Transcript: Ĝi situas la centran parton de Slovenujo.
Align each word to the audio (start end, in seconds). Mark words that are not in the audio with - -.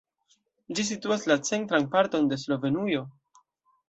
Ĝi 0.77 0.85
situas 0.87 1.25
la 1.31 1.37
centran 1.49 1.85
parton 1.97 2.31
de 2.31 2.39
Slovenujo. 2.45 3.03